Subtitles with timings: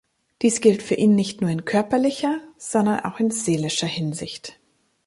[0.41, 4.59] Dies gilt für ihn nicht nur in körperlicher, sondern auch in seelischer Hinsicht.